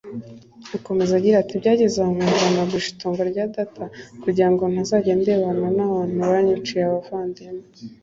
Akomeza 0.77 1.11
agira 1.15 1.35
ati 1.39 1.53
“Byageze 1.61 1.97
aho 2.01 2.11
nkumva 2.15 2.45
nagurisha 2.53 2.91
itongo 2.95 3.21
rya 3.31 3.45
data 3.55 3.83
kugira 4.23 4.49
ngo 4.53 4.63
ntazajya 4.71 5.13
ndebana 5.21 5.67
n’abantu 5.77 6.15
banyiciye 6.31 6.81
abavandimwe 6.85 7.63